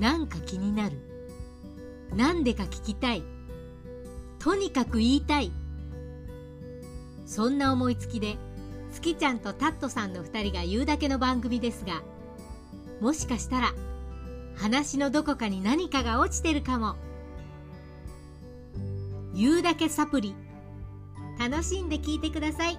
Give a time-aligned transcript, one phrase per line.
[0.00, 0.96] なんか気になる。
[2.16, 3.22] なんでか聞きたい。
[4.38, 5.52] とにかく言いたい。
[7.26, 8.36] そんな思いつきで
[8.90, 12.02] 月ちゃんとタットさんの2人が言うだけの番組ですが
[13.00, 13.72] もしかしたら
[14.56, 16.96] 話のどこかに何かが落ちてるかも。
[19.34, 20.34] 言うだけサプリ。
[21.38, 22.78] 楽しんで聞いてください。